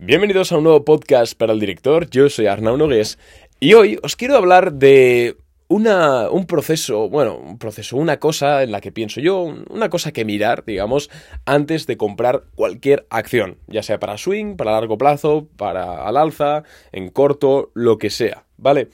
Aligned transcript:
Bienvenidos 0.00 0.52
a 0.52 0.58
un 0.58 0.62
nuevo 0.62 0.84
podcast 0.84 1.36
para 1.36 1.52
el 1.52 1.58
director, 1.58 2.08
yo 2.08 2.28
soy 2.30 2.46
Arnau 2.46 2.76
Nogués 2.76 3.18
y 3.58 3.74
hoy 3.74 3.98
os 4.04 4.14
quiero 4.14 4.36
hablar 4.36 4.74
de 4.74 5.36
una, 5.66 6.30
un 6.30 6.46
proceso, 6.46 7.08
bueno, 7.08 7.36
un 7.36 7.58
proceso, 7.58 7.96
una 7.96 8.20
cosa 8.20 8.62
en 8.62 8.70
la 8.70 8.80
que 8.80 8.92
pienso 8.92 9.20
yo, 9.20 9.42
una 9.42 9.90
cosa 9.90 10.12
que 10.12 10.24
mirar, 10.24 10.64
digamos, 10.64 11.10
antes 11.46 11.88
de 11.88 11.96
comprar 11.96 12.44
cualquier 12.54 13.08
acción, 13.10 13.58
ya 13.66 13.82
sea 13.82 13.98
para 13.98 14.18
swing, 14.18 14.54
para 14.54 14.70
largo 14.70 14.98
plazo, 14.98 15.48
para 15.56 16.06
al 16.06 16.16
alza, 16.16 16.62
en 16.92 17.10
corto, 17.10 17.72
lo 17.74 17.98
que 17.98 18.10
sea, 18.10 18.44
¿vale? 18.56 18.90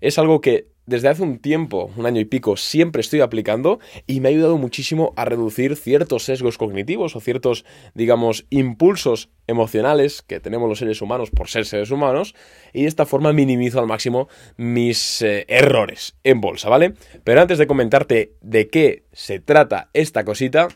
Es 0.00 0.18
algo 0.18 0.40
que 0.40 0.66
desde 0.88 1.08
hace 1.08 1.22
un 1.22 1.38
tiempo, 1.38 1.92
un 1.96 2.06
año 2.06 2.18
y 2.18 2.24
pico, 2.24 2.56
siempre 2.56 3.00
estoy 3.00 3.20
aplicando 3.20 3.78
y 4.06 4.20
me 4.20 4.28
ha 4.28 4.30
ayudado 4.30 4.56
muchísimo 4.56 5.12
a 5.16 5.26
reducir 5.26 5.76
ciertos 5.76 6.24
sesgos 6.24 6.56
cognitivos 6.56 7.14
o 7.14 7.20
ciertos, 7.20 7.66
digamos, 7.94 8.46
impulsos 8.48 9.28
emocionales 9.46 10.22
que 10.22 10.40
tenemos 10.40 10.66
los 10.66 10.78
seres 10.78 11.02
humanos 11.02 11.30
por 11.30 11.48
ser 11.48 11.66
seres 11.66 11.90
humanos 11.90 12.34
y 12.72 12.82
de 12.82 12.88
esta 12.88 13.04
forma 13.04 13.34
minimizo 13.34 13.80
al 13.80 13.86
máximo 13.86 14.28
mis 14.56 15.20
eh, 15.20 15.44
errores 15.48 16.16
en 16.24 16.40
bolsa, 16.40 16.70
¿vale? 16.70 16.94
Pero 17.22 17.42
antes 17.42 17.58
de 17.58 17.66
comentarte 17.66 18.32
de 18.40 18.68
qué 18.68 19.04
se 19.12 19.40
trata 19.40 19.90
esta 19.92 20.24
cosita, 20.24 20.68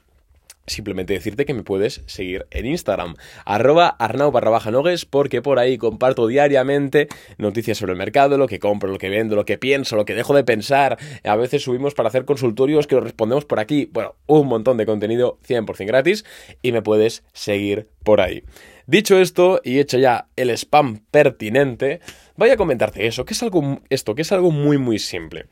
simplemente 0.67 1.13
decirte 1.13 1.45
que 1.45 1.55
me 1.55 1.63
puedes 1.63 2.03
seguir 2.07 2.47
en 2.51 2.67
Instagram, 2.67 3.15
arroba 3.45 3.89
arnau 3.89 4.31
barra 4.31 4.51
baja 4.51 4.71
porque 5.11 5.43
por 5.43 5.59
ahí 5.59 5.79
comparto 5.79 6.27
diariamente 6.27 7.09
noticias 7.39 7.79
sobre 7.79 7.93
el 7.93 7.99
mercado, 7.99 8.39
lo 8.39 8.49
que 8.49 8.59
compro, 8.59 8.91
lo 8.91 8.99
que 8.99 9.09
vendo, 9.09 9.37
lo 9.37 9.45
que 9.45 9.59
pienso, 9.59 9.97
lo 9.97 10.05
que 10.05 10.15
dejo 10.15 10.35
de 10.35 10.45
pensar. 10.45 10.99
A 11.25 11.37
veces 11.37 11.63
subimos 11.63 11.95
para 11.95 12.09
hacer 12.09 12.25
consultorios 12.25 12.87
que 12.87 12.95
los 12.95 13.05
respondemos 13.05 13.45
por 13.45 13.61
aquí. 13.61 13.89
Bueno, 13.93 14.15
un 14.27 14.47
montón 14.47 14.77
de 14.77 14.87
contenido 14.87 15.39
100% 15.47 15.87
gratis 15.87 16.25
y 16.63 16.73
me 16.73 16.83
puedes 16.83 17.25
seguir 17.33 17.89
por 18.05 18.21
ahí. 18.21 18.43
Dicho 18.87 19.19
esto 19.19 19.61
y 19.63 19.79
hecho 19.79 19.99
ya 19.99 20.29
el 20.37 20.51
spam 20.51 21.05
pertinente, 21.11 22.01
voy 22.37 22.51
a 22.51 22.57
comentarte 22.57 23.07
eso, 23.07 23.25
que 23.25 23.35
es 23.35 23.43
algo, 23.43 23.81
esto, 23.91 24.15
que 24.15 24.23
es 24.23 24.33
algo 24.33 24.51
muy 24.51 24.79
muy 24.79 24.99
simple. 24.99 25.47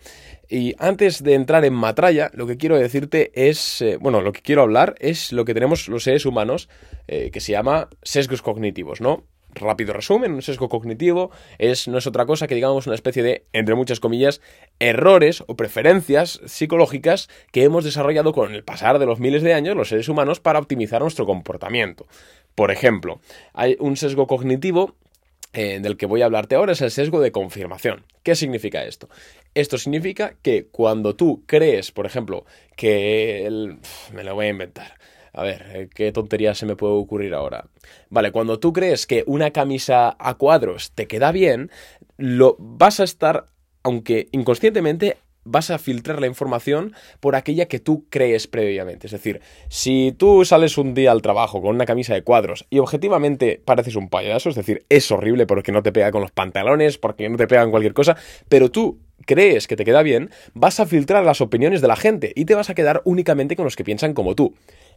Y 0.49 0.75
antes 0.79 1.23
de 1.23 1.35
entrar 1.35 1.65
en 1.65 1.75
matralla, 1.75 2.31
lo 2.35 2.47
que 2.47 2.57
quiero 2.57 2.77
decirte 2.77 3.31
es, 3.35 3.81
eh, 3.83 3.97
bueno, 4.01 4.21
lo 4.21 4.33
que 4.33 4.43
quiero 4.43 4.63
hablar 4.63 4.97
es 4.99 5.33
lo 5.33 5.45
que 5.45 5.55
tenemos 5.55 5.87
los 5.89 6.03
seres 6.03 6.27
humanos, 6.27 6.69
eh, 7.07 7.31
que 7.31 7.41
se 7.41 7.53
llama 7.53 7.89
sesgos 8.03 8.43
cognitivos, 8.43 9.01
¿no? 9.01 9.25
Rápido 9.55 9.93
resumen, 9.93 10.33
un 10.33 10.43
sesgo 10.43 10.69
cognitivo 10.69 11.31
es, 11.59 11.89
no 11.89 11.99
es 11.99 12.07
otra 12.07 12.25
cosa 12.25 12.47
que 12.47 12.55
digamos 12.55 12.87
una 12.87 12.95
especie 12.95 13.23
de, 13.23 13.45
entre 13.53 13.75
muchas 13.75 13.99
comillas, 13.99 14.41
errores 14.79 15.43
o 15.47 15.57
preferencias 15.57 16.41
psicológicas 16.47 17.29
que 17.51 17.65
hemos 17.65 17.85
desarrollado 17.85 18.33
con 18.33 18.55
el 18.55 18.63
pasar 18.63 18.99
de 18.99 19.07
los 19.07 19.19
miles 19.19 19.43
de 19.43 19.55
años 19.55 19.77
los 19.77 19.89
seres 19.89 20.09
humanos 20.09 20.41
para 20.41 20.61
optimizar 20.61 21.03
nuestro 21.03 21.27
comportamiento. 21.27 22.07
Por 22.55 22.71
ejemplo, 22.71 23.21
hay 23.53 23.77
un 23.81 23.97
sesgo 23.97 24.27
cognitivo 24.27 24.95
eh, 25.53 25.81
del 25.81 25.97
que 25.97 26.07
voy 26.07 26.23
a 26.23 26.27
hablarte 26.27 26.55
ahora 26.55 26.73
es 26.73 26.81
el 26.81 26.93
sesgo 26.93 27.21
de 27.21 27.33
confirmación. 27.33 28.05
¿Qué 28.23 28.37
significa 28.37 28.85
esto? 28.85 29.09
Esto 29.55 29.79
significa 29.79 30.37
que 30.43 30.67
cuando 30.67 31.17
tú 31.17 31.43
crees, 31.47 31.91
por 31.91 32.07
ejemplo, 32.07 32.45
que 32.77 33.47
el... 33.47 33.79
me 34.13 34.23
lo 34.23 34.37
voy 34.37 34.47
a 34.47 34.51
inventar. 34.51 34.95
A 35.33 35.43
ver, 35.43 35.65
eh, 35.75 35.89
¿qué 35.95 36.13
tontería 36.13 36.55
se 36.55 36.67
me 36.67 36.77
puede 36.77 36.95
ocurrir 36.95 37.35
ahora? 37.35 37.67
Vale, 38.09 38.33
cuando 38.33 38.59
tú 38.59 38.73
crees 38.73 39.07
que 39.07 39.25
una 39.27 39.51
camisa 39.51 40.17
a 40.19 40.35
cuadros 40.35 40.93
te 40.93 41.07
queda 41.07 41.33
bien, 41.33 41.71
lo 42.17 42.57
vas 42.59 43.01
a 43.01 43.05
estar, 43.05 43.47
aunque 43.83 44.29
inconscientemente, 44.33 45.17
vas 45.45 45.71
a 45.71 45.79
filtrar 45.79 46.21
la 46.21 46.27
información 46.27 46.95
por 47.19 47.35
aquella 47.35 47.67
que 47.67 47.79
tú 47.79 48.07
crees 48.11 48.47
previamente. 48.47 49.07
Es 49.07 49.13
decir, 49.13 49.41
si 49.69 50.15
tú 50.17 50.45
sales 50.45 50.77
un 50.79 50.95
día 50.95 51.13
al 51.13 51.23
trabajo 51.23 51.63
con 51.63 51.75
una 51.75 51.87
camisa 51.87 52.15
de 52.15 52.23
cuadros 52.23 52.67
y 52.71 52.79
objetivamente 52.79 53.61
pareces 53.65 53.97
un 53.97 54.09
payaso, 54.09 54.51
es 54.51 54.55
decir, 54.55 54.85
es 54.89 55.11
horrible 55.11 55.47
porque 55.47 55.73
no 55.73 55.83
te 55.83 55.93
pega 55.93 56.11
con 56.11 56.21
los 56.21 56.31
pantalones, 56.31 56.99
porque 56.99 57.29
no 57.29 57.37
te 57.37 57.47
pega 57.47 57.63
en 57.63 57.71
cualquier 57.71 57.95
cosa, 57.95 58.17
pero 58.49 58.71
tú 58.71 59.01
crees 59.27 59.67
que 59.67 59.77
te 59.77 59.85
queda 59.85 60.03
bien, 60.03 60.31
vas 60.55 60.81
a 60.81 60.87
filtrar 60.87 61.25
las 61.25 61.41
opiniones 61.41 61.81
de 61.81 61.89
la 61.89 61.97
gente 61.97 62.33
y 62.35 62.45
te 62.45 62.55
vas 62.55 62.71
a 62.71 62.75
quedar 62.75 63.03
únicamente 63.05 63.57
con 63.57 63.65
los 63.65 63.77
que 63.77 63.85
piensan 63.85 64.15
como 64.15 64.35
tú. 64.35 64.55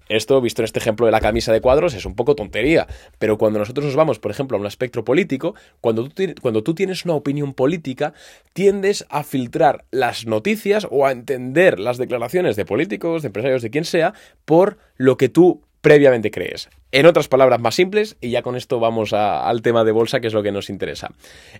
Esto, 0.09 0.41
visto 0.41 0.61
en 0.61 0.65
este 0.65 0.79
ejemplo 0.79 1.05
de 1.05 1.11
la 1.11 1.21
camisa 1.21 1.53
de 1.53 1.61
cuadros, 1.61 1.93
es 1.93 2.05
un 2.05 2.15
poco 2.15 2.35
tontería, 2.35 2.87
pero 3.19 3.37
cuando 3.37 3.59
nosotros 3.59 3.85
nos 3.85 3.95
vamos, 3.95 4.19
por 4.19 4.31
ejemplo, 4.31 4.57
a 4.57 4.59
un 4.59 4.67
espectro 4.67 5.03
político, 5.03 5.55
cuando 5.81 6.09
tú, 6.09 6.23
cuando 6.41 6.63
tú 6.63 6.75
tienes 6.75 7.05
una 7.05 7.13
opinión 7.13 7.53
política, 7.53 8.13
tiendes 8.53 9.05
a 9.09 9.23
filtrar 9.23 9.85
las 9.91 10.25
noticias 10.25 10.87
o 10.89 11.05
a 11.05 11.11
entender 11.11 11.79
las 11.79 11.97
declaraciones 11.97 12.55
de 12.55 12.65
políticos, 12.65 13.21
de 13.21 13.27
empresarios, 13.27 13.61
de 13.61 13.69
quien 13.69 13.85
sea, 13.85 14.13
por 14.45 14.77
lo 14.97 15.17
que 15.17 15.29
tú 15.29 15.61
previamente 15.83 16.31
crees. 16.31 16.69
En 16.93 17.05
otras 17.05 17.27
palabras 17.27 17.59
más 17.59 17.75
simples, 17.75 18.15
y 18.21 18.29
ya 18.29 18.41
con 18.41 18.55
esto 18.55 18.79
vamos 18.79 19.11
al 19.11 19.61
tema 19.61 19.83
de 19.83 19.91
bolsa, 19.91 20.21
que 20.21 20.27
es 20.27 20.33
lo 20.33 20.41
que 20.41 20.53
nos 20.53 20.69
interesa. 20.69 21.11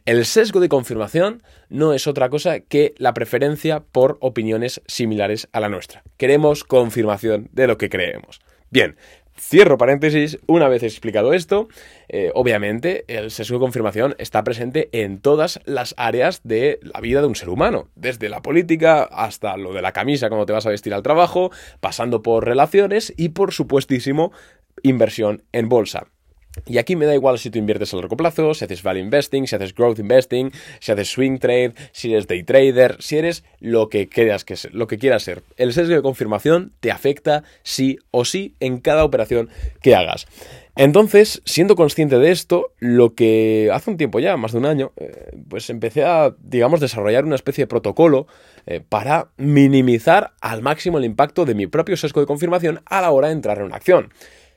El 0.05 0.25
sesgo 0.25 0.61
de 0.61 0.69
confirmación 0.69 1.43
no 1.67 1.93
es 1.93 2.07
otra 2.07 2.29
cosa 2.29 2.61
que 2.61 2.95
la 2.97 3.13
preferencia 3.13 3.81
por 3.91 4.17
opiniones 4.21 4.81
similares 4.87 5.49
a 5.51 5.59
la 5.59 5.67
nuestra. 5.67 6.03
Queremos 6.15 6.63
confirmación 6.63 7.49
de 7.51 7.67
lo 7.67 7.77
que 7.77 7.89
creemos. 7.89 8.39
Bien, 8.69 8.95
Cierro 9.35 9.77
paréntesis, 9.77 10.37
una 10.45 10.67
vez 10.67 10.83
explicado 10.83 11.33
esto, 11.33 11.67
eh, 12.07 12.31
obviamente 12.35 13.03
el 13.07 13.31
sesgo 13.31 13.57
de 13.57 13.61
confirmación 13.61 14.15
está 14.19 14.43
presente 14.43 14.89
en 14.91 15.19
todas 15.19 15.59
las 15.65 15.95
áreas 15.97 16.41
de 16.43 16.79
la 16.83 16.99
vida 17.01 17.21
de 17.21 17.27
un 17.27 17.35
ser 17.35 17.49
humano, 17.49 17.89
desde 17.95 18.29
la 18.29 18.43
política 18.43 19.03
hasta 19.03 19.57
lo 19.57 19.73
de 19.73 19.81
la 19.81 19.91
camisa 19.91 20.29
cuando 20.29 20.45
te 20.45 20.53
vas 20.53 20.67
a 20.67 20.69
vestir 20.69 20.93
al 20.93 21.01
trabajo, 21.01 21.51
pasando 21.79 22.21
por 22.21 22.45
relaciones 22.45 23.11
y 23.17 23.29
por 23.29 23.53
supuestísimo 23.53 24.31
inversión 24.83 25.43
en 25.51 25.67
bolsa. 25.67 26.12
Y 26.65 26.77
aquí 26.77 26.95
me 26.95 27.05
da 27.05 27.13
igual 27.13 27.39
si 27.39 27.49
tú 27.49 27.59
inviertes 27.59 27.93
a 27.93 27.97
largo 27.97 28.15
plazo, 28.15 28.53
si 28.53 28.65
haces 28.65 28.83
value 28.83 29.01
investing, 29.01 29.47
si 29.47 29.55
haces 29.55 29.73
growth 29.73 29.99
investing, 29.99 30.51
si 30.79 30.91
haces 30.91 31.09
swing 31.09 31.39
trade, 31.39 31.73
si 31.91 32.13
eres 32.13 32.27
day 32.27 32.43
trader, 32.43 32.97
si 32.99 33.17
eres 33.17 33.43
lo 33.59 33.89
que 33.89 34.07
quieras 34.07 34.45
que 34.45 34.55
lo 34.71 34.87
que 34.87 34.97
quieras 34.97 35.23
ser. 35.23 35.43
El 35.57 35.73
sesgo 35.73 35.95
de 35.95 36.01
confirmación 36.01 36.73
te 36.79 36.91
afecta 36.91 37.43
sí 37.63 37.97
o 38.11 38.23
sí 38.25 38.55
en 38.59 38.79
cada 38.79 39.03
operación 39.03 39.49
que 39.81 39.95
hagas. 39.95 40.27
Entonces, 40.75 41.43
siendo 41.45 41.75
consciente 41.75 42.17
de 42.17 42.31
esto, 42.31 42.71
lo 42.79 43.13
que 43.13 43.69
hace 43.71 43.91
un 43.91 43.97
tiempo 43.97 44.19
ya, 44.19 44.37
más 44.37 44.53
de 44.53 44.57
un 44.57 44.65
año, 44.65 44.91
eh, 44.97 45.31
pues 45.47 45.69
empecé 45.69 46.03
a, 46.03 46.35
digamos, 46.39 46.79
desarrollar 46.79 47.25
una 47.25 47.35
especie 47.35 47.63
de 47.63 47.67
protocolo 47.67 48.25
eh, 48.65 48.81
para 48.87 49.29
minimizar 49.37 50.31
al 50.41 50.63
máximo 50.63 50.97
el 50.97 51.05
impacto 51.05 51.45
de 51.45 51.53
mi 51.53 51.67
propio 51.67 51.95
sesgo 51.95 52.21
de 52.21 52.27
confirmación 52.27 52.81
a 52.85 53.01
la 53.01 53.11
hora 53.11 53.27
de 53.27 53.33
entrar 53.33 53.59
en 53.59 53.65
una 53.65 53.75
acción. 53.75 54.11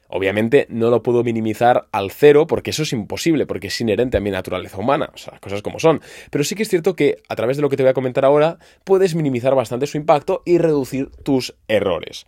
Obviamente 0.08 0.66
no 0.70 0.90
lo 0.90 1.02
puedo 1.02 1.24
minimizar 1.24 1.88
al 1.92 2.10
cero 2.10 2.46
porque 2.46 2.70
eso 2.70 2.82
es 2.82 2.92
imposible, 2.92 3.46
porque 3.46 3.68
es 3.68 3.80
inherente 3.80 4.16
a 4.16 4.20
mi 4.20 4.30
naturaleza 4.30 4.78
humana, 4.78 5.10
o 5.12 5.16
sea, 5.18 5.32
las 5.32 5.40
cosas 5.40 5.62
como 5.62 5.78
son. 5.78 6.00
Pero 6.30 6.44
sí 6.44 6.54
que 6.54 6.62
es 6.62 6.68
cierto 6.68 6.94
que 6.94 7.18
a 7.28 7.36
través 7.36 7.56
de 7.56 7.62
lo 7.62 7.68
que 7.68 7.76
te 7.76 7.82
voy 7.82 7.90
a 7.90 7.94
comentar 7.94 8.24
ahora 8.24 8.58
puedes 8.84 9.14
minimizar 9.14 9.54
bastante 9.54 9.86
su 9.86 9.96
impacto 9.96 10.42
y 10.44 10.58
reducir 10.58 11.10
tus 11.22 11.54
errores. 11.68 12.26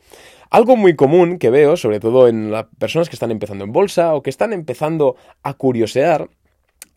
Algo 0.51 0.77
muy 0.77 0.97
común 0.97 1.39
que 1.39 1.51
veo, 1.51 1.77
sobre 1.77 2.01
todo 2.01 2.27
en 2.27 2.51
las 2.51 2.67
personas 2.79 3.09
que 3.09 3.17
están 3.17 3.31
empezando 3.31 3.65
en 3.65 3.73
bolsa 3.73 4.15
o 4.15 4.23
que 4.23 4.31
están 4.31 4.53
empezando 4.53 5.17
a 5.43 5.55
curiosear, 5.55 6.29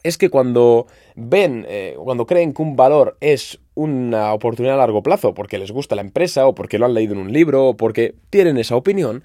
es 0.03 0.17
que 0.17 0.29
cuando 0.29 0.87
ven, 1.15 1.65
eh, 1.69 1.95
cuando 1.97 2.25
creen 2.25 2.53
que 2.53 2.61
un 2.61 2.75
valor 2.75 3.17
es 3.19 3.59
una 3.75 4.33
oportunidad 4.33 4.75
a 4.75 4.79
largo 4.79 5.03
plazo 5.03 5.33
porque 5.33 5.57
les 5.57 5.71
gusta 5.71 5.95
la 5.95 6.01
empresa 6.01 6.47
o 6.47 6.55
porque 6.55 6.79
lo 6.79 6.85
han 6.85 6.93
leído 6.93 7.13
en 7.13 7.19
un 7.19 7.33
libro 7.33 7.67
o 7.67 7.77
porque 7.77 8.15
tienen 8.29 8.57
esa 8.57 8.75
opinión, 8.75 9.23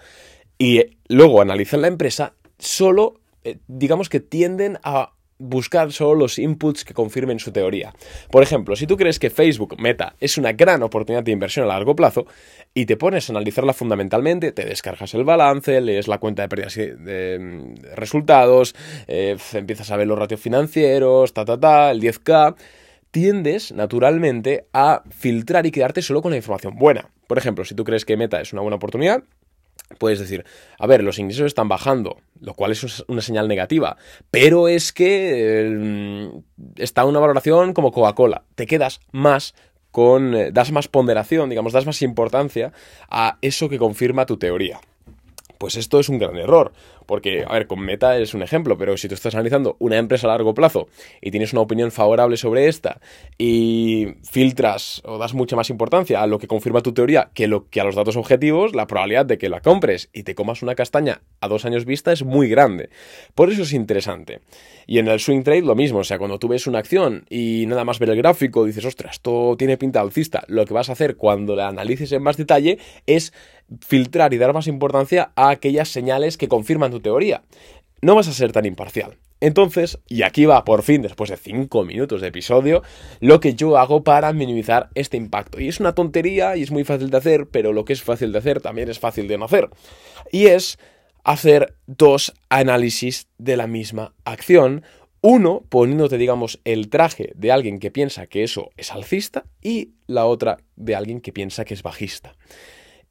y 0.58 0.78
eh, 0.78 0.96
luego 1.08 1.40
analizan 1.40 1.82
la 1.82 1.88
empresa, 1.88 2.34
solo, 2.58 3.20
eh, 3.44 3.58
digamos 3.68 4.08
que 4.08 4.20
tienden 4.20 4.78
a 4.82 5.12
buscar 5.38 5.92
solo 5.92 6.14
los 6.14 6.38
inputs 6.38 6.84
que 6.84 6.94
confirmen 6.94 7.38
su 7.38 7.52
teoría. 7.52 7.94
Por 8.30 8.42
ejemplo, 8.42 8.74
si 8.76 8.86
tú 8.86 8.96
crees 8.96 9.18
que 9.18 9.30
Facebook 9.30 9.76
Meta 9.78 10.14
es 10.18 10.38
una 10.38 10.52
gran 10.52 10.82
oportunidad 10.82 11.22
de 11.22 11.32
inversión 11.32 11.64
a 11.64 11.68
largo 11.68 11.94
plazo 11.94 12.26
y 12.72 12.86
te 12.86 12.96
pones 12.96 13.28
a 13.28 13.32
analizarla 13.32 13.74
fundamentalmente, 13.74 14.52
te 14.52 14.64
descargas 14.64 15.12
el 15.14 15.24
balance, 15.24 15.80
lees 15.80 16.08
la 16.08 16.18
cuenta 16.18 16.42
de 16.42 16.48
pérdidas 16.48 16.74
de, 16.74 17.38
mm, 17.38 17.94
resultados, 17.94 18.74
eh, 19.06 19.36
empiezas 19.52 19.91
a 19.91 19.97
ver 19.97 20.06
los 20.06 20.18
ratios 20.18 20.41
financieros, 20.41 21.34
ta 21.34 21.44
ta 21.44 21.59
ta, 21.60 21.91
el 21.91 22.00
10K, 22.00 22.56
tiendes 23.10 23.72
naturalmente 23.72 24.66
a 24.72 25.02
filtrar 25.10 25.66
y 25.66 25.70
quedarte 25.70 26.02
solo 26.02 26.22
con 26.22 26.30
la 26.30 26.36
información 26.36 26.76
buena. 26.76 27.10
Por 27.26 27.38
ejemplo, 27.38 27.64
si 27.64 27.74
tú 27.74 27.84
crees 27.84 28.04
que 28.04 28.16
Meta 28.16 28.41
es 28.41 28.52
una 28.52 28.62
buena 28.62 28.76
oportunidad, 28.76 29.22
puedes 29.98 30.18
decir, 30.18 30.44
a 30.78 30.86
ver, 30.86 31.03
los 31.03 31.18
ingresos 31.18 31.47
están 31.47 31.68
bajando, 31.68 32.18
lo 32.41 32.54
cual 32.54 32.72
es 32.72 33.04
una 33.09 33.22
señal 33.22 33.48
negativa, 33.48 33.97
pero 34.30 34.68
es 34.68 34.92
que 34.92 35.68
mm, 35.71 36.38
está 36.77 37.04
una 37.04 37.21
valoración 37.21 37.72
como 37.72 37.92
Coca-Cola, 37.92 38.44
te 38.54 38.66
quedas 38.66 39.00
más 39.12 39.54
con, 39.91 40.34
eh, 40.34 40.50
das 40.53 40.72
más 40.72 40.88
ponderación, 40.88 41.48
digamos, 41.48 41.72
das 41.72 41.86
más 41.86 42.03
importancia 42.03 42.72
a 43.09 43.38
eso 43.41 43.68
que 43.68 43.78
confirma 43.78 44.27
tu 44.27 44.36
teoría. 44.36 44.78
Pues 45.59 45.77
esto 45.77 45.98
es 45.98 46.10
un 46.10 46.18
gran 46.18 46.36
error, 46.36 46.72
Porque, 47.06 47.44
a 47.47 47.53
ver, 47.53 47.66
con 47.66 47.80
Meta 47.80 48.18
es 48.18 48.34
un 48.34 48.42
ejemplo, 48.42 48.76
pero 48.76 48.97
si 48.97 49.08
tú 49.08 49.14
estás 49.14 49.34
analizando 49.34 49.76
una 49.78 49.97
empresa 49.97 50.26
a 50.26 50.30
largo 50.30 50.54
plazo 50.54 50.88
y 51.20 51.30
tienes 51.30 51.53
una 51.53 51.62
opinión 51.62 51.91
favorable 51.91 52.36
sobre 52.36 52.68
esta 52.68 53.00
y 53.38 54.08
filtras 54.22 55.03
o 55.04 55.18
das 55.18 55.34
mucha 55.34 55.56
más 55.56 55.70
importancia 55.70 56.20
a 56.20 56.26
lo 56.26 56.38
que 56.38 56.48
confirma 56.48 56.82
tu 56.82 56.92
teoría 56.92 57.30
que, 57.34 57.47
lo, 57.47 57.68
que 57.68 57.80
a 57.80 57.84
los 57.84 57.94
datos 57.94 58.16
objetivos, 58.16 58.74
la 58.74 58.86
probabilidad 58.86 59.26
de 59.26 59.38
que 59.38 59.48
la 59.48 59.60
compres 59.60 60.10
y 60.12 60.24
te 60.24 60.34
comas 60.34 60.62
una 60.62 60.74
castaña 60.74 61.22
a 61.41 61.48
dos 61.48 61.64
años 61.64 61.84
vista 61.84 62.12
es 62.12 62.24
muy 62.24 62.48
grande. 62.48 62.91
Por 63.34 63.50
eso 63.50 63.62
es 63.62 63.72
interesante. 63.72 64.41
Y 64.86 64.98
en 64.98 65.09
el 65.09 65.20
swing 65.20 65.42
trade 65.42 65.62
lo 65.62 65.74
mismo, 65.74 66.00
o 66.00 66.04
sea, 66.04 66.18
cuando 66.18 66.38
tú 66.38 66.48
ves 66.48 66.66
una 66.66 66.78
acción 66.78 67.24
y 67.28 67.64
nada 67.66 67.84
más 67.84 67.98
ver 67.98 68.10
el 68.10 68.16
gráfico 68.16 68.64
dices, 68.64 68.84
ostras, 68.84 69.14
esto 69.14 69.56
tiene 69.59 69.76
pinta 69.76 70.00
alcista, 70.00 70.44
lo 70.48 70.64
que 70.64 70.74
vas 70.74 70.88
a 70.88 70.92
hacer 70.92 71.16
cuando 71.16 71.56
la 71.56 71.68
analices 71.68 72.12
en 72.12 72.22
más 72.22 72.36
detalle 72.36 72.78
es 73.06 73.32
filtrar 73.80 74.32
y 74.32 74.38
dar 74.38 74.52
más 74.52 74.68
importancia 74.68 75.32
a 75.34 75.50
aquellas 75.50 75.88
señales 75.88 76.36
que 76.36 76.48
confirman 76.48 76.92
tu 76.92 76.96
teoría. 77.01 77.43
No 78.03 78.15
vas 78.15 78.28
a 78.28 78.33
ser 78.33 78.53
tan 78.53 78.66
imparcial. 78.66 79.19
Entonces, 79.41 79.98
y 80.09 80.22
aquí 80.22 80.47
va 80.47 80.65
por 80.65 80.83
fin, 80.83 81.03
después 81.03 81.28
de 81.31 81.37
5 81.37 81.84
minutos 81.84 82.21
de 82.21 82.28
episodio, 82.28 82.83
lo 83.21 83.41
que 83.41 83.54
yo 83.54 83.77
hago 83.77 84.03
para 84.03 84.33
minimizar 84.33 84.89
este 84.95 85.16
impacto. 85.16 85.60
Y 85.60 85.69
es 85.69 85.78
una 85.78 85.95
tontería 85.95 86.57
y 86.57 86.63
es 86.63 86.71
muy 86.71 86.84
fácil 86.84 87.10
de 87.10 87.19
hacer, 87.19 87.47
pero 87.51 87.72
lo 87.72 87.84
que 87.84 87.93
es 87.93 88.03
fácil 88.03 88.33
de 88.33 88.39
hacer 88.39 88.60
también 88.60 88.89
es 88.89 88.98
fácil 88.98 89.28
de 89.28 89.37
no 89.37 89.45
hacer. 89.45 89.69
Y 90.33 90.47
es 90.47 90.78
hacer 91.22 91.75
dos 91.87 92.33
análisis 92.48 93.28
de 93.37 93.57
la 93.57 93.66
misma 93.66 94.15
acción. 94.25 94.84
Uno 95.21 95.65
poniéndote, 95.69 96.19
digamos, 96.19 96.60
el 96.65 96.89
traje 96.89 97.33
de 97.34 97.53
alguien 97.53 97.78
que 97.78 97.91
piensa 97.91 98.27
que 98.27 98.43
eso 98.43 98.71
es 98.77 98.93
alcista 98.93 99.45
y 99.60 99.91
la 100.07 100.25
otra 100.25 100.59
de 100.77 100.95
alguien 100.95 101.21
que 101.21 101.33
piensa 101.33 101.65
que 101.65 101.75
es 101.75 101.83
bajista. 101.83 102.37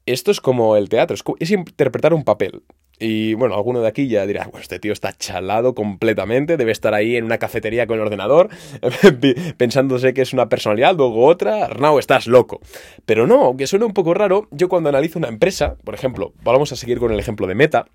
Esto 0.06 0.32
es 0.32 0.40
como 0.40 0.78
el 0.78 0.88
teatro, 0.88 1.16
es, 1.40 1.52
interpretar 1.52 2.14
un 2.14 2.24
papel. 2.24 2.64
Y 3.00 3.34
bueno, 3.34 3.56
alguno 3.56 3.82
de 3.82 3.88
aquí 3.88 4.08
ya 4.08 4.26
dirá, 4.26 4.46
bueno, 4.46 4.60
este 4.60 4.80
tío 4.80 4.94
está 4.94 5.12
chalado 5.14 5.76
completamente, 5.76 6.58
debe 6.58 6.72
estar 6.72 6.94
ahí 6.94 7.16
en 7.16 7.26
una 7.26 7.38
cafetería 7.38 7.88
con 7.88 7.98
el 7.98 8.04
ordenador, 8.04 8.50
pensándose 9.58 10.14
que 10.14 10.22
es 10.22 10.34
una 10.34 10.48
personalidad, 10.48 10.96
luego 10.96 11.26
otra, 11.26 11.66
Arnau, 11.66 12.00
estás 12.00 12.28
loco. 12.28 12.62
Pero 13.06 13.28
no, 13.28 13.46
aunque 13.46 13.68
suene 13.68 13.86
un 13.86 13.94
poco 13.94 14.14
raro, 14.14 14.48
yo 14.52 14.70
cuando 14.70 14.90
analizo 14.90 15.20
una 15.20 15.28
empresa, 15.28 15.76
por 15.84 15.94
ejemplo, 15.94 16.34
vamos 16.44 16.72
a 16.72 16.76
seguir 16.76 17.00
con 17.00 17.12
el 17.12 17.20
ejemplo 17.20 17.48
de 17.48 17.56
Meta, 17.56 17.88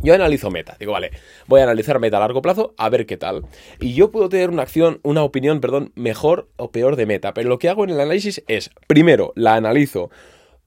yo 0.00 0.14
analizo 0.14 0.50
meta, 0.50 0.76
digo, 0.80 0.92
vale, 0.92 1.12
voy 1.46 1.60
a 1.60 1.64
analizar 1.64 2.00
meta 2.00 2.16
a 2.16 2.20
largo 2.20 2.42
plazo 2.42 2.74
a 2.76 2.88
ver 2.88 3.06
qué 3.06 3.16
tal. 3.16 3.44
Y 3.80 3.94
yo 3.94 4.10
puedo 4.10 4.28
tener 4.28 4.50
una 4.50 4.62
acción, 4.62 4.98
una 5.02 5.22
opinión, 5.22 5.60
perdón, 5.60 5.92
mejor 5.94 6.48
o 6.56 6.72
peor 6.72 6.96
de 6.96 7.06
meta, 7.06 7.34
pero 7.34 7.48
lo 7.48 7.58
que 7.58 7.68
hago 7.68 7.84
en 7.84 7.90
el 7.90 8.00
análisis 8.00 8.42
es, 8.48 8.70
primero, 8.88 9.32
la 9.36 9.54
analizo, 9.54 10.10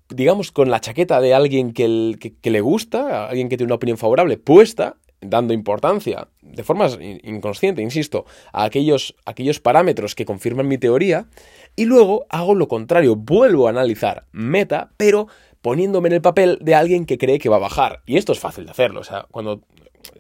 digamos, 0.09 0.51
con 0.51 0.69
la 0.69 0.79
chaqueta 0.79 1.19
de 1.21 1.33
alguien 1.33 1.73
que, 1.73 1.87
le 2.43 2.61
gusta, 2.61 3.27
alguien 3.27 3.49
que 3.49 3.57
tiene 3.57 3.69
una 3.69 3.75
opinión 3.75 3.97
favorable, 3.97 4.37
puesta, 4.37 4.97
dando 5.21 5.53
importancia, 5.53 6.27
de 6.41 6.63
forma 6.63 6.87
inconsciente, 7.23 7.81
insisto, 7.81 8.25
a 8.53 8.63
aquellos, 8.63 9.15
aquellos 9.25 9.59
parámetros 9.59 10.13
que 10.13 10.25
confirman 10.25 10.67
mi 10.67 10.77
teoría, 10.77 11.27
y 11.75 11.85
luego 11.85 12.25
hago 12.29 12.55
lo 12.55 12.67
contrario, 12.67 13.15
vuelvo 13.15 13.67
a 13.67 13.71
analizar 13.71 14.25
meta, 14.31 14.91
pero 14.97 15.27
poniéndome 15.61 16.09
en 16.09 16.13
el 16.13 16.21
papel 16.21 16.59
de 16.61 16.75
alguien 16.75 17.07
que 17.07 17.17
cree 17.17 17.39
que 17.39 17.49
va 17.49 17.55
a 17.55 17.59
bajar. 17.59 18.03
Y 18.05 18.17
esto 18.17 18.31
es 18.31 18.39
fácil 18.39 18.65
de 18.65 18.71
hacerlo. 18.71 18.99
O 18.99 19.03
sea, 19.03 19.25
cuando 19.31 19.63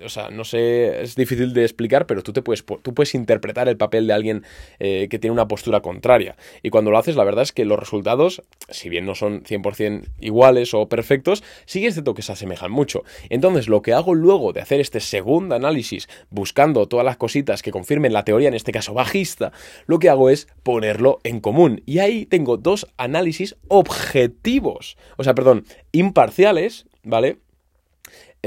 o 0.03 0.09
sea, 0.09 0.29
no 0.29 0.43
sé, 0.43 1.01
es 1.01 1.15
difícil 1.15 1.53
de 1.53 1.63
explicar, 1.63 2.05
pero 2.05 2.23
tú, 2.23 2.33
te 2.33 2.41
puedes, 2.41 2.63
tú 2.65 2.93
puedes 2.93 3.15
interpretar 3.15 3.67
el 3.67 3.77
papel 3.77 4.07
de 4.07 4.13
alguien 4.13 4.43
eh, 4.79 5.07
que 5.09 5.19
tiene 5.19 5.33
una 5.33 5.47
postura 5.47 5.81
contraria. 5.81 6.35
Y 6.63 6.69
cuando 6.69 6.91
lo 6.91 6.97
haces, 6.97 7.15
la 7.15 7.23
verdad 7.23 7.43
es 7.43 7.51
que 7.51 7.65
los 7.65 7.79
resultados, 7.79 8.43
si 8.69 8.89
bien 8.89 9.05
no 9.05 9.15
son 9.15 9.43
100% 9.43 10.03
iguales 10.19 10.73
o 10.73 10.87
perfectos, 10.87 11.43
sí 11.65 11.85
es 11.85 11.93
cierto 11.95 12.13
que 12.13 12.21
se 12.21 12.31
asemejan 12.31 12.71
mucho. 12.71 13.03
Entonces, 13.29 13.67
lo 13.67 13.81
que 13.81 13.93
hago 13.93 14.13
luego 14.13 14.53
de 14.53 14.61
hacer 14.61 14.79
este 14.79 14.99
segundo 14.99 15.55
análisis, 15.55 16.07
buscando 16.29 16.87
todas 16.87 17.05
las 17.05 17.17
cositas 17.17 17.61
que 17.61 17.71
confirmen 17.71 18.13
la 18.13 18.23
teoría, 18.23 18.47
en 18.47 18.53
este 18.53 18.71
caso 18.71 18.93
bajista, 18.93 19.51
lo 19.85 19.99
que 19.99 20.09
hago 20.09 20.29
es 20.29 20.47
ponerlo 20.63 21.19
en 21.23 21.39
común. 21.39 21.81
Y 21.85 21.99
ahí 21.99 22.25
tengo 22.25 22.57
dos 22.57 22.87
análisis 22.97 23.55
objetivos, 23.67 24.97
o 25.17 25.23
sea, 25.23 25.35
perdón, 25.35 25.65
imparciales, 25.91 26.85
¿vale? 27.03 27.37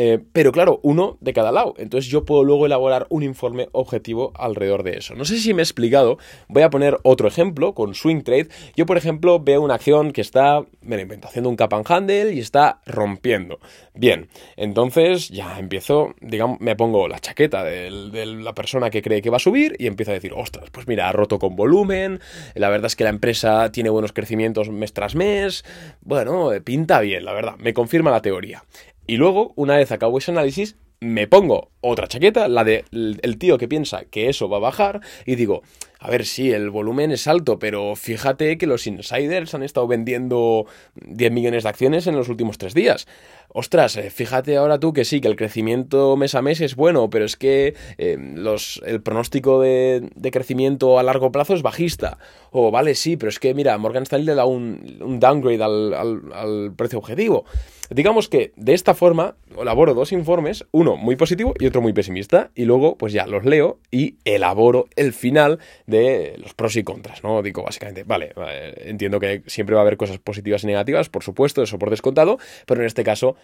Eh, 0.00 0.21
pero 0.33 0.53
claro, 0.53 0.79
uno 0.85 1.19
de 1.21 1.33
cada 1.33 1.50
lado. 1.50 1.75
Entonces 1.77 2.09
yo 2.09 2.25
puedo 2.25 2.45
luego 2.45 2.67
elaborar 2.67 3.09
un 3.11 3.25
informe 3.25 3.69
objetivo 3.73 4.33
alrededor 4.37 4.85
de 4.85 4.97
eso. 4.97 5.17
No 5.17 5.25
sé 5.25 5.39
si 5.39 5.53
me 5.55 5.62
he 5.62 5.65
explicado. 5.65 6.19
Voy 6.47 6.62
a 6.62 6.71
poner 6.71 6.99
otro 7.03 7.27
ejemplo 7.27 7.75
con 7.75 7.97
Swing 7.97 8.23
Trade. 8.23 8.47
Yo, 8.77 8.87
por 8.87 8.97
ejemplo, 8.97 9.41
veo 9.41 9.61
una 9.61 9.75
acción 9.75 10.12
que 10.12 10.21
está, 10.21 10.65
me 10.83 10.95
la 10.95 11.03
invento, 11.03 11.27
haciendo 11.27 11.50
un 11.50 11.56
cap 11.56 11.75
and 11.75 11.85
handle 11.91 12.33
y 12.33 12.39
está 12.39 12.81
rompiendo. 12.87 13.59
Bien, 13.93 14.29
entonces 14.56 15.31
ya 15.31 15.59
empiezo, 15.59 16.15
digamos, 16.21 16.61
me 16.61 16.77
pongo 16.77 17.09
la 17.09 17.19
chaqueta 17.19 17.65
de, 17.65 17.91
la 17.91 18.55
persona 18.55 18.91
que 18.91 19.03
cree 19.03 19.21
que 19.21 19.31
va 19.31 19.39
a 19.39 19.41
subir 19.41 19.75
y 19.81 19.89
empiezo 19.89 20.12
a 20.12 20.15
decir, 20.15 20.33
ostras, 20.33 20.71
pues 20.71 20.87
mira, 20.87 21.09
ha 21.09 21.12
roto 21.12 21.41
con 21.41 21.56
volumen. 21.56 22.21
La 22.55 22.69
verdad 22.69 22.87
es 22.87 22.95
que 22.95 23.03
la 23.03 23.11
empresa 23.11 23.73
tiene 23.73 23.91
buenos 23.91 24.12
crecimientos 24.12 24.71
mes 24.71 24.93
tras 24.93 25.17
mes. 25.17 25.65
Bueno, 26.03 26.50
pinta 26.62 27.00
bien, 27.00 27.25
la 27.25 27.33
verdad. 27.33 27.56
Me 27.59 27.75
confirma 27.75 28.12
la 28.12 28.23
teoría. 28.23 28.62
Y 29.08 29.16
luego, 29.16 29.55
una 29.56 29.78
vez 29.78 29.90
acabo 29.90 30.19
ese 30.19 30.32
análisis, 30.32 30.76
me 31.00 31.26
pongo 31.26 31.70
otra 31.81 32.08
chaqueta, 32.08 32.46
la 32.46 32.62
del 32.62 32.84
el 32.93 33.38
tío 33.38 33.56
que 33.56 33.66
piensa 33.66 34.05
que 34.05 34.28
eso 34.28 34.50
va 34.50 34.58
a 34.58 34.60
bajar, 34.60 35.00
y 35.25 35.34
digo, 35.34 35.62
a 36.00 36.11
ver, 36.11 36.25
sí, 36.25 36.53
el 36.53 36.71
volumen 36.71 37.11
es 37.11 37.27
alto, 37.27 37.59
pero 37.59 37.97
fíjate 37.97 38.56
que 38.56 38.69
los 38.69 38.87
insiders 38.87 39.55
han 39.55 39.65
estado 39.65 39.89
vendiendo 39.89 40.67
10 40.95 41.33
millones 41.33 41.65
de 41.65 41.69
acciones 41.69 42.06
en 42.06 42.15
los 42.15 42.29
últimos 42.29 42.56
tres 42.56 42.73
días. 42.73 43.09
Ostras, 43.49 43.97
eh, 43.97 44.11
fíjate 44.11 44.56
ahora 44.56 44.79
tú 44.79 44.93
que 44.93 45.05
sí, 45.05 45.21
que 45.21 45.27
el 45.27 45.35
crecimiento 45.35 46.17
mes 46.17 46.37
a 46.37 46.43
mes 46.43 46.61
es 46.61 46.77
bueno, 46.77 47.11
pero 47.11 47.25
es 47.25 47.37
que 47.37 47.75
eh, 47.97 48.17
los, 48.19 48.81
el 48.87 49.03
pronóstico 49.03 49.61
de, 49.61 50.09
crecimiento 50.31 51.00
a 51.00 51.03
largo 51.03 51.33
plazo 51.33 51.55
es 51.55 51.62
bajista. 51.62 52.19
O 52.53 52.71
vale, 52.71 52.95
sí, 52.95 53.17
pero 53.17 53.31
es 53.31 53.41
que 53.41 53.53
mira, 53.55 53.77
Morgan 53.79 54.05
Stanley 54.05 54.27
le 54.27 54.35
da 54.37 54.45
un, 54.45 55.19
downgrade 55.19 55.62
al 55.65 56.73
precio 56.77 56.99
objetivo. 56.99 57.45
Digamos 57.91 58.29
que 58.29 58.53
de 58.56 58.75
esta 58.75 58.95
forma 58.95 59.37
elaboro 59.59 59.95
dos 59.95 60.12
informes, 60.12 60.67
uno 60.73 60.97
muy 60.97 61.17
positivo 61.17 61.55
y 61.59 61.67
otro 61.67 61.81
muy 61.81 61.95
pesimista, 61.95 62.50
y 62.55 62.67
luego 62.67 62.99
pues 62.99 63.15
ya 63.15 63.27
los 63.27 63.47
leo 63.47 63.79
y 63.91 64.17
elaboro 64.27 64.89
el 64.97 65.15
final 65.15 65.59
de 65.88 66.37
los 66.38 66.52
pros 66.52 66.76
y 66.76 66.85
contras, 66.85 67.25
¿no? 67.25 67.43
Digo 67.43 67.62
básicamente, 67.62 68.05
vale, 68.05 68.35
entiendo 68.76 69.19
que 69.19 69.43
siempre 69.46 69.75
va 69.75 69.81
a 69.81 69.82
haber 69.82 69.96
cosas 69.96 70.19
positivas 70.19 70.62
y 70.62 70.67
negativas, 70.67 71.08
por 71.08 71.25
supuesto, 71.25 71.62
eso 71.62 71.79
por 71.79 71.88
descontado, 71.88 72.38
pero 72.67 72.82
en 72.82 72.87
este 72.87 73.02
caso 73.05 73.37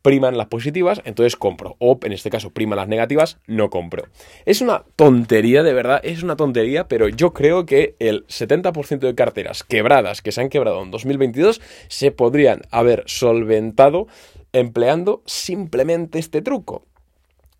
priman 0.00 0.38
las 0.38 0.46
positivas, 0.46 1.02
entonces 1.04 1.36
compro. 1.36 1.76
O 1.78 1.98
en 2.02 2.12
este 2.12 2.30
caso 2.30 2.50
priman 2.50 2.78
las 2.78 2.88
negativas, 2.88 3.38
no 3.46 3.68
compro. 3.68 4.06
Es 4.46 4.62
una 4.62 4.84
tontería, 4.96 5.62
de 5.62 5.74
verdad, 5.74 6.00
es 6.02 6.22
una 6.22 6.36
tontería, 6.36 6.88
pero 6.88 7.08
yo 7.08 7.34
creo 7.34 7.66
que 7.66 7.94
el 7.98 8.26
70% 8.26 8.98
de 8.98 9.14
carteras 9.14 9.62
quebradas 9.62 10.22
que 10.22 10.32
se 10.32 10.40
han 10.40 10.48
quebrado 10.48 10.82
en 10.82 10.90
2022 10.90 11.60
se 11.88 12.10
podrían 12.10 12.62
haber 12.70 13.04
solventado 13.06 14.08
empleando 14.52 15.22
simplemente 15.26 16.18
este 16.18 16.40
truco. 16.40 16.86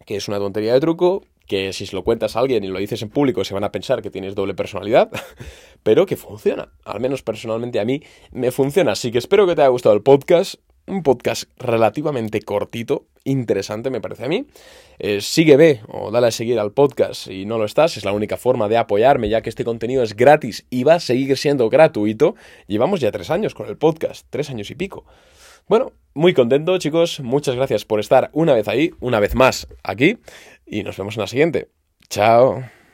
Que 0.06 0.16
es 0.16 0.26
una 0.26 0.38
tontería 0.38 0.72
de 0.72 0.80
truco, 0.80 1.22
que 1.46 1.72
si 1.72 1.86
se 1.86 1.96
lo 1.96 2.04
cuentas 2.04 2.36
a 2.36 2.40
alguien 2.40 2.64
y 2.64 2.68
lo 2.68 2.78
dices 2.78 3.02
en 3.02 3.10
público 3.10 3.44
se 3.44 3.54
van 3.54 3.64
a 3.64 3.72
pensar 3.72 4.02
que 4.02 4.10
tienes 4.10 4.34
doble 4.34 4.54
personalidad, 4.54 5.10
pero 5.82 6.06
que 6.06 6.16
funciona. 6.16 6.72
Al 6.84 7.00
menos 7.00 7.22
personalmente 7.22 7.80
a 7.80 7.84
mí 7.84 8.02
me 8.30 8.50
funciona. 8.50 8.92
Así 8.92 9.10
que 9.10 9.18
espero 9.18 9.46
que 9.46 9.54
te 9.54 9.62
haya 9.62 9.68
gustado 9.68 9.94
el 9.94 10.02
podcast 10.02 10.56
un 10.86 11.02
podcast 11.02 11.44
relativamente 11.58 12.40
cortito, 12.42 13.06
interesante 13.24 13.90
me 13.90 14.00
parece 14.00 14.24
a 14.24 14.28
mí. 14.28 14.46
Eh, 14.98 15.20
sígueme 15.20 15.80
o 15.88 16.10
dale 16.10 16.28
a 16.28 16.30
seguir 16.30 16.58
al 16.58 16.72
podcast 16.72 17.26
si 17.26 17.46
no 17.46 17.58
lo 17.58 17.64
estás, 17.64 17.96
es 17.96 18.04
la 18.04 18.12
única 18.12 18.36
forma 18.36 18.68
de 18.68 18.76
apoyarme 18.76 19.28
ya 19.28 19.42
que 19.42 19.48
este 19.48 19.64
contenido 19.64 20.02
es 20.02 20.16
gratis 20.16 20.66
y 20.70 20.84
va 20.84 20.94
a 20.94 21.00
seguir 21.00 21.36
siendo 21.36 21.68
gratuito. 21.68 22.34
Llevamos 22.66 23.00
ya 23.00 23.12
tres 23.12 23.30
años 23.30 23.54
con 23.54 23.68
el 23.68 23.76
podcast, 23.76 24.26
tres 24.30 24.50
años 24.50 24.70
y 24.70 24.74
pico. 24.74 25.04
Bueno, 25.68 25.92
muy 26.14 26.34
contento 26.34 26.76
chicos, 26.78 27.20
muchas 27.20 27.54
gracias 27.54 27.84
por 27.84 28.00
estar 28.00 28.30
una 28.32 28.52
vez 28.52 28.66
ahí, 28.66 28.90
una 28.98 29.20
vez 29.20 29.36
más 29.36 29.68
aquí 29.84 30.18
y 30.72 30.82
nos 30.82 30.96
vemos 30.96 31.16
en 31.16 31.20
la 31.20 31.26
siguiente. 31.26 31.70
Chao. 32.08 32.64